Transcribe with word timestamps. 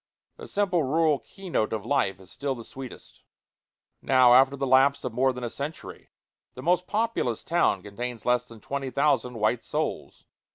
The 0.37 0.47
simple 0.47 0.81
rural 0.81 1.19
key 1.19 1.47
note 1.51 1.71
of 1.73 1.85
life 1.85 2.19
is 2.19 2.31
still 2.31 2.55
the 2.55 2.63
sweetest. 2.63 3.21
Now, 4.01 4.33
after 4.33 4.55
the 4.55 4.65
lapse 4.65 5.03
of 5.03 5.13
more 5.13 5.31
than 5.31 5.43
a 5.43 5.49
century, 5.51 6.09
the 6.55 6.63
most 6.63 6.87
populous 6.87 7.43
town 7.43 7.83
contains 7.83 8.25
less 8.25 8.47
than 8.47 8.61
twenty 8.61 8.89
thousand 8.89 9.35
white 9.35 9.63
souls. 9.63 10.25